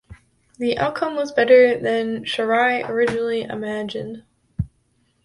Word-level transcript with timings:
The 0.57 0.79
outcome 0.79 1.15
was 1.15 1.31
better 1.31 1.79
than 1.79 2.23
Shirai 2.23 2.89
originally 2.89 3.43
imagined. 3.43 4.23